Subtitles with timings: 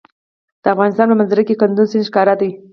[0.63, 2.51] د افغانستان په منظره کې کندز سیند ښکاره دی.